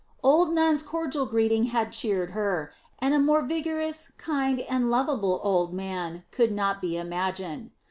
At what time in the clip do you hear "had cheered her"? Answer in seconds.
1.65-2.71